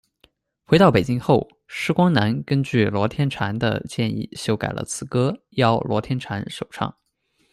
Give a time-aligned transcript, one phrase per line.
[0.65, 6.91] 回到北京后，施光南根据罗天婵的建议修改了此歌，邀罗天婵首唱。